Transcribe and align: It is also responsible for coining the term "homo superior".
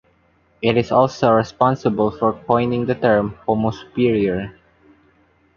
It 0.63 0.77
is 0.77 0.91
also 0.91 1.31
responsible 1.31 2.09
for 2.09 2.33
coining 2.47 2.87
the 2.87 2.95
term 2.95 3.35
"homo 3.45 3.69
superior". 3.69 4.57